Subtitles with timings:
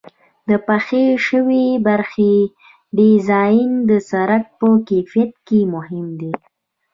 [0.49, 2.33] د پخې شوې برخې
[2.97, 6.33] ډیزاین د سرک په کیفیت کې مهم دی